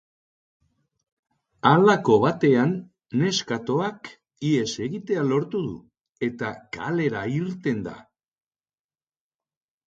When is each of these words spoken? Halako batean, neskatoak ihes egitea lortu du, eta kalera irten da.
Halako 1.71 2.15
batean, 2.23 2.71
neskatoak 3.23 4.09
ihes 4.53 4.71
egitea 4.87 5.27
lortu 5.33 5.61
du, 5.67 5.77
eta 6.29 6.51
kalera 6.79 7.23
irten 7.37 7.85
da. 7.91 7.95